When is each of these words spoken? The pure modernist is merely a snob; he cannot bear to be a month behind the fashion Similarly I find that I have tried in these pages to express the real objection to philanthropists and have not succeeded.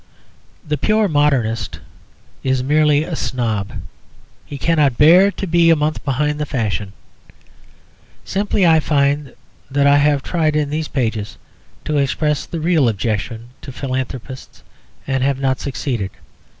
The 0.67 0.79
pure 0.79 1.07
modernist 1.07 1.79
is 2.43 2.63
merely 2.63 3.03
a 3.03 3.15
snob; 3.15 3.73
he 4.47 4.57
cannot 4.57 4.97
bear 4.97 5.29
to 5.33 5.45
be 5.45 5.69
a 5.69 5.75
month 5.75 6.03
behind 6.03 6.39
the 6.39 6.45
fashion 6.47 6.93
Similarly 8.25 8.65
I 8.65 8.79
find 8.79 9.35
that 9.69 9.85
I 9.85 9.97
have 9.97 10.23
tried 10.23 10.55
in 10.55 10.71
these 10.71 10.87
pages 10.87 11.37
to 11.85 11.97
express 11.99 12.47
the 12.47 12.59
real 12.59 12.89
objection 12.89 13.49
to 13.61 13.71
philanthropists 13.71 14.63
and 15.05 15.21
have 15.23 15.39
not 15.39 15.59
succeeded. 15.59 16.09